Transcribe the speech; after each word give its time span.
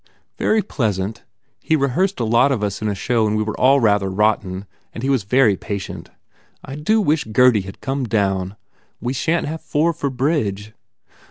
"Very 0.39 0.63
pleasant. 0.63 1.23
He 1.59 1.75
rehearsed 1.75 2.19
a 2.19 2.25
lot 2.25 2.51
of 2.51 2.63
us 2.63 2.81
in 2.81 2.87
a 2.87 2.95
show 2.95 3.27
and 3.27 3.37
we 3.37 3.43
were 3.43 3.55
all 3.59 3.79
rather 3.79 4.09
rotten 4.09 4.65
and 4.95 5.03
he 5.03 5.11
was 5.11 5.21
very 5.21 5.55
patient. 5.55 6.09
I 6.65 6.73
do 6.75 6.99
wish 6.99 7.25
Gurdy 7.25 7.61
had 7.61 7.81
come 7.81 8.05
down! 8.05 8.55
We 8.99 9.13
shan 9.13 9.43
t 9.43 9.49
have 9.49 9.61
four 9.61 9.93
for 9.93 10.09
bridge. 10.09 10.73